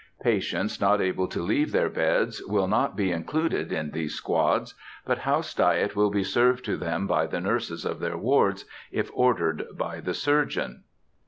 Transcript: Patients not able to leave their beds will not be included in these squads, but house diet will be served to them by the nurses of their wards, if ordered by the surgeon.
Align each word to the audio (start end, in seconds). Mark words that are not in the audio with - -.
Patients 0.23 0.81
not 0.81 0.99
able 0.99 1.27
to 1.27 1.43
leave 1.43 1.71
their 1.71 1.87
beds 1.87 2.41
will 2.47 2.67
not 2.67 2.95
be 2.95 3.11
included 3.11 3.71
in 3.71 3.91
these 3.91 4.15
squads, 4.15 4.73
but 5.05 5.19
house 5.19 5.53
diet 5.53 5.95
will 5.95 6.09
be 6.09 6.23
served 6.23 6.65
to 6.65 6.75
them 6.75 7.05
by 7.05 7.27
the 7.27 7.39
nurses 7.39 7.85
of 7.85 7.99
their 7.99 8.17
wards, 8.17 8.65
if 8.91 9.11
ordered 9.13 9.63
by 9.77 9.99
the 9.99 10.15
surgeon. 10.15 10.85